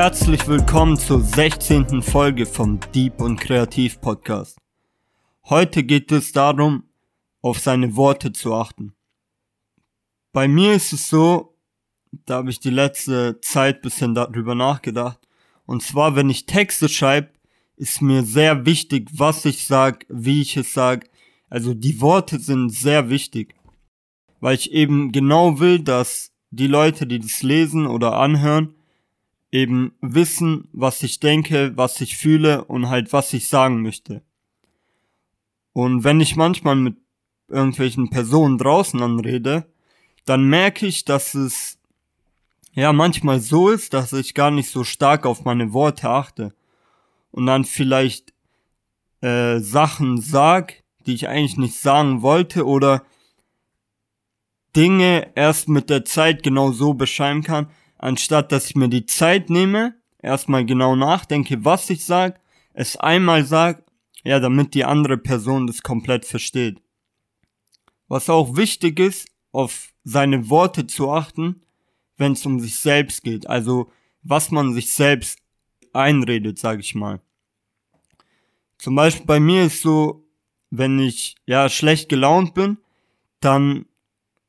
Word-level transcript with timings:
Herzlich 0.00 0.46
willkommen 0.46 0.96
zur 0.96 1.20
16. 1.22 2.02
Folge 2.02 2.46
vom 2.46 2.78
Deep 2.94 3.20
und 3.20 3.40
Kreativ 3.40 4.00
Podcast. 4.00 4.56
Heute 5.46 5.82
geht 5.82 6.12
es 6.12 6.30
darum, 6.30 6.84
auf 7.42 7.58
seine 7.58 7.96
Worte 7.96 8.30
zu 8.30 8.54
achten. 8.54 8.92
Bei 10.32 10.46
mir 10.46 10.74
ist 10.74 10.92
es 10.92 11.10
so, 11.10 11.56
da 12.26 12.36
habe 12.36 12.50
ich 12.50 12.60
die 12.60 12.70
letzte 12.70 13.40
Zeit 13.40 13.82
bisschen 13.82 14.14
darüber 14.14 14.54
nachgedacht. 14.54 15.18
Und 15.66 15.82
zwar, 15.82 16.14
wenn 16.14 16.30
ich 16.30 16.46
Texte 16.46 16.88
schreibe, 16.88 17.30
ist 17.74 18.00
mir 18.00 18.22
sehr 18.22 18.66
wichtig, 18.66 19.10
was 19.12 19.44
ich 19.46 19.66
sag, 19.66 20.06
wie 20.08 20.42
ich 20.42 20.56
es 20.56 20.72
sag. 20.72 21.10
Also 21.50 21.74
die 21.74 22.00
Worte 22.00 22.38
sind 22.38 22.70
sehr 22.70 23.10
wichtig, 23.10 23.56
weil 24.38 24.54
ich 24.54 24.70
eben 24.70 25.10
genau 25.10 25.58
will, 25.58 25.80
dass 25.80 26.30
die 26.50 26.68
Leute, 26.68 27.04
die 27.04 27.18
das 27.18 27.42
lesen 27.42 27.88
oder 27.88 28.16
anhören, 28.16 28.77
eben 29.50 29.92
wissen, 30.00 30.68
was 30.72 31.02
ich 31.02 31.20
denke, 31.20 31.72
was 31.76 32.00
ich 32.00 32.16
fühle 32.16 32.64
und 32.64 32.88
halt 32.88 33.12
was 33.12 33.32
ich 33.32 33.48
sagen 33.48 33.82
möchte. 33.82 34.22
Und 35.72 36.04
wenn 36.04 36.20
ich 36.20 36.36
manchmal 36.36 36.76
mit 36.76 36.96
irgendwelchen 37.48 38.10
Personen 38.10 38.58
draußen 38.58 39.00
anrede, 39.02 39.66
dann 40.24 40.44
merke 40.44 40.86
ich, 40.86 41.04
dass 41.04 41.34
es 41.34 41.78
ja 42.72 42.92
manchmal 42.92 43.40
so 43.40 43.70
ist, 43.70 43.94
dass 43.94 44.12
ich 44.12 44.34
gar 44.34 44.50
nicht 44.50 44.70
so 44.70 44.84
stark 44.84 45.24
auf 45.24 45.44
meine 45.44 45.72
Worte 45.72 46.10
achte 46.10 46.54
und 47.30 47.46
dann 47.46 47.64
vielleicht 47.64 48.34
äh, 49.20 49.60
Sachen 49.60 50.20
sag, 50.20 50.82
die 51.06 51.14
ich 51.14 51.28
eigentlich 51.28 51.56
nicht 51.56 51.76
sagen 51.76 52.22
wollte 52.22 52.66
oder 52.66 53.02
Dinge 54.76 55.32
erst 55.34 55.68
mit 55.68 55.88
der 55.90 56.04
Zeit 56.04 56.42
genau 56.42 56.72
so 56.72 56.92
beschreiben 56.94 57.42
kann, 57.42 57.70
anstatt 57.98 58.52
dass 58.52 58.66
ich 58.66 58.76
mir 58.76 58.88
die 58.88 59.06
Zeit 59.06 59.50
nehme, 59.50 59.94
erstmal 60.20 60.64
genau 60.64 60.96
nachdenke, 60.96 61.64
was 61.64 61.90
ich 61.90 62.04
sag, 62.04 62.40
es 62.72 62.96
einmal 62.96 63.44
sag, 63.44 63.84
ja, 64.24 64.40
damit 64.40 64.74
die 64.74 64.84
andere 64.84 65.18
Person 65.18 65.66
das 65.66 65.82
komplett 65.82 66.24
versteht. 66.24 66.80
Was 68.08 68.30
auch 68.30 68.56
wichtig 68.56 68.98
ist, 68.98 69.28
auf 69.52 69.92
seine 70.04 70.48
Worte 70.48 70.86
zu 70.86 71.10
achten, 71.10 71.62
wenn 72.16 72.32
es 72.32 72.44
um 72.46 72.60
sich 72.60 72.78
selbst 72.78 73.22
geht, 73.22 73.46
also 73.46 73.90
was 74.22 74.50
man 74.50 74.74
sich 74.74 74.92
selbst 74.92 75.38
einredet, 75.92 76.58
sag 76.58 76.80
ich 76.80 76.94
mal. 76.94 77.20
Zum 78.78 78.94
Beispiel 78.94 79.26
bei 79.26 79.40
mir 79.40 79.64
ist 79.64 79.82
so, 79.82 80.24
wenn 80.70 80.98
ich 80.98 81.36
ja 81.46 81.68
schlecht 81.68 82.08
gelaunt 82.08 82.54
bin, 82.54 82.78
dann 83.40 83.86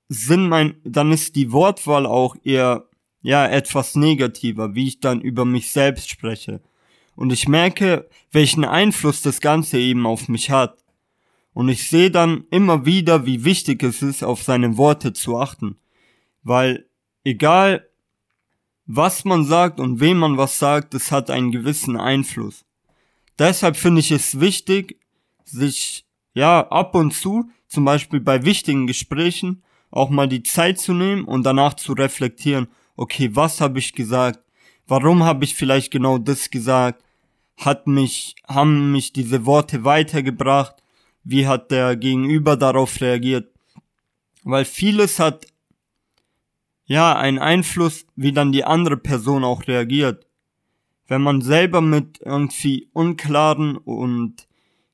sind 0.10 0.50
mein, 0.50 0.76
dann 0.84 1.12
ist 1.12 1.36
die 1.36 1.52
Wortwahl 1.52 2.06
auch 2.06 2.36
eher 2.44 2.89
ja 3.22 3.48
etwas 3.48 3.96
negativer, 3.96 4.76
wie 4.76 4.88
ich 4.88 5.00
dann 5.00 5.22
über 5.22 5.46
mich 5.46 5.72
selbst 5.72 6.10
spreche. 6.10 6.62
Und 7.16 7.34
ich 7.34 7.48
merke, 7.48 8.10
welchen 8.32 8.64
Einfluss 8.64 9.22
das 9.22 9.42
Ganze 9.42 9.78
eben 9.78 10.06
auf 10.06 10.30
mich 10.30 10.52
hat. 10.52 10.78
Und 11.54 11.68
ich 11.68 11.90
sehe 11.90 12.12
dann 12.12 12.46
immer 12.52 12.86
wieder, 12.86 13.26
wie 13.26 13.44
wichtig 13.44 13.84
es 13.84 14.02
ist, 14.02 14.24
auf 14.24 14.44
seine 14.44 14.78
Worte 14.78 15.12
zu 15.12 15.38
achten. 15.38 15.78
Weil 16.44 16.86
egal, 17.24 17.86
was 18.86 19.26
man 19.26 19.46
sagt 19.46 19.80
und 19.80 20.00
wem 20.00 20.18
man 20.18 20.38
was 20.38 20.58
sagt, 20.58 20.94
es 20.94 21.12
hat 21.12 21.30
einen 21.30 21.52
gewissen 21.52 21.98
Einfluss. 21.98 22.66
Deshalb 23.38 23.78
finde 23.78 24.00
ich 24.00 24.12
es 24.12 24.40
wichtig, 24.40 25.00
sich 25.44 26.06
ja 26.34 26.68
ab 26.70 26.96
und 26.96 27.14
zu, 27.14 27.50
zum 27.68 27.86
Beispiel 27.86 28.20
bei 28.20 28.46
wichtigen 28.46 28.88
Gesprächen, 28.88 29.64
auch 29.92 30.10
mal 30.10 30.28
die 30.28 30.44
Zeit 30.44 30.80
zu 30.80 30.94
nehmen 30.94 31.26
und 31.26 31.44
danach 31.44 31.74
zu 31.76 31.94
reflektieren, 31.94 32.68
okay, 33.00 33.34
was 33.34 33.62
habe 33.62 33.80
ich 33.80 33.94
gesagt? 33.94 34.40
Warum 34.86 35.24
habe 35.24 35.46
ich 35.46 35.56
vielleicht 35.56 35.90
genau 35.92 36.18
das 36.18 36.50
gesagt? 36.50 37.02
Hat 37.58 37.88
mich, 37.88 38.36
haben 38.46 38.92
mich 38.92 39.14
diese 39.14 39.46
Worte 39.46 39.86
weitergebracht? 39.86 40.76
Wie 41.24 41.48
hat 41.48 41.72
der 41.72 41.96
Gegenüber 41.96 42.58
darauf 42.58 43.00
reagiert? 43.00 43.54
Weil 44.44 44.66
vieles 44.66 45.18
hat 45.18 45.46
ja 46.86 47.16
einen 47.16 47.40
Einfluss, 47.40 48.06
wie 48.16 48.34
dann 48.34 48.52
die 48.52 48.66
andere 48.66 48.98
Person 48.98 49.46
auch 49.46 49.68
reagiert. 49.68 50.28
Wenn 51.08 51.22
man 51.22 51.42
selber 51.42 51.80
mit 51.80 52.20
irgendwie 52.20 52.90
unklaren 52.92 53.78
und 53.78 54.48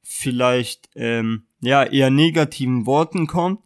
vielleicht 0.03 0.89
ähm, 0.95 1.47
ja 1.59 1.83
eher 1.83 2.11
negativen 2.11 2.85
Worten 2.85 3.25
kommt, 3.25 3.61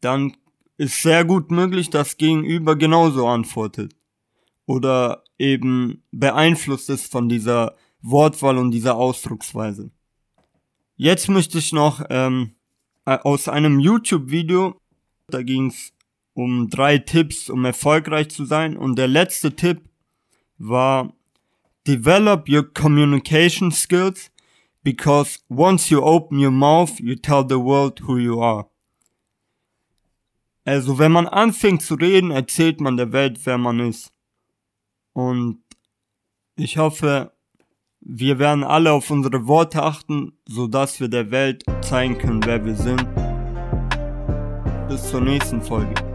dann 0.00 0.36
ist 0.76 1.02
sehr 1.02 1.24
gut 1.24 1.50
möglich, 1.50 1.90
dass 1.90 2.16
Gegenüber 2.16 2.76
genauso 2.76 3.26
antwortet. 3.26 3.94
Oder 4.66 5.24
eben 5.38 6.02
beeinflusst 6.10 6.90
ist 6.90 7.10
von 7.10 7.28
dieser 7.28 7.74
Wortwahl 8.00 8.58
und 8.58 8.70
dieser 8.70 8.96
Ausdrucksweise. 8.96 9.90
Jetzt 10.96 11.28
möchte 11.28 11.58
ich 11.58 11.72
noch 11.72 12.04
ähm, 12.10 12.52
äh, 13.06 13.18
aus 13.18 13.48
einem 13.48 13.80
YouTube-Video, 13.80 14.80
da 15.28 15.42
ging 15.42 15.66
es 15.66 15.92
um 16.34 16.68
drei 16.68 16.98
Tipps, 16.98 17.50
um 17.50 17.64
erfolgreich 17.64 18.30
zu 18.30 18.44
sein. 18.44 18.76
Und 18.76 18.96
der 18.96 19.08
letzte 19.08 19.54
Tipp 19.54 19.82
war, 20.58 21.12
develop 21.86 22.48
your 22.48 22.62
communication 22.62 23.70
skills 23.72 24.30
because 24.82 25.40
once 25.48 25.90
you 25.90 26.02
open 26.02 26.38
your 26.38 26.52
mouth, 26.52 26.98
you 27.00 27.16
tell 27.16 27.44
the 27.46 27.58
world 27.58 28.00
who 28.06 28.18
you 28.18 28.40
are. 28.40 28.66
Also 30.64 30.98
wenn 30.98 31.12
man 31.12 31.26
anfängt 31.26 31.82
zu 31.82 31.94
reden, 31.94 32.30
erzählt 32.30 32.80
man 32.80 32.96
der 32.96 33.12
Welt, 33.12 33.40
wer 33.44 33.58
man 33.58 33.80
ist. 33.80 34.12
Und 35.12 35.62
ich 36.56 36.78
hoffe, 36.78 37.32
wir 38.00 38.38
werden 38.38 38.64
alle 38.64 38.92
auf 38.92 39.10
unsere 39.10 39.46
Worte 39.46 39.82
achten, 39.82 40.38
so 40.46 40.66
dass 40.66 41.00
wir 41.00 41.08
der 41.08 41.30
Welt 41.30 41.64
zeigen 41.82 42.18
können, 42.18 42.44
wer 42.44 42.64
wir 42.64 42.74
sind. 42.74 43.06
Bis 44.88 45.10
zur 45.10 45.20
nächsten 45.20 45.62
Folge. 45.62 46.11